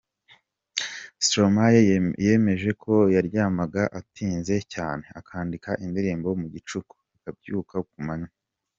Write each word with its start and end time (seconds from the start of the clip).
Stromae 1.25 1.79
yemeje 2.25 2.69
ko 2.83 2.93
yaryamaga 3.15 3.81
atinze 3.99 4.55
cyane, 4.73 5.05
akandika 5.19 5.69
indirimbo 5.85 6.29
mu 6.39 6.47
gicuku, 6.53 6.95
akabyuka 7.15 7.77
ku 7.89 7.97
manywa. 8.05 8.31